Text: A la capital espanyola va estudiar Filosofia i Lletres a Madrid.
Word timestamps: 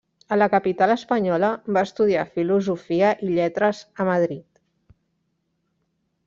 A 0.35 0.37
la 0.37 0.45
capital 0.51 0.93
espanyola 0.93 1.49
va 1.77 1.83
estudiar 1.87 2.23
Filosofia 2.39 3.13
i 3.27 3.31
Lletres 3.37 3.83
a 4.03 4.09
Madrid. 4.09 4.45